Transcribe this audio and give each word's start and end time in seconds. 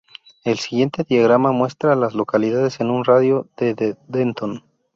El 0.45 0.57
siguiente 0.57 1.03
diagrama 1.07 1.51
muestra 1.51 1.93
a 1.93 1.95
las 1.95 2.15
localidades 2.15 2.79
en 2.79 2.89
un 2.89 3.05
radio 3.05 3.47
de 3.55 3.75
de 3.75 3.97
Denton. 4.07 4.63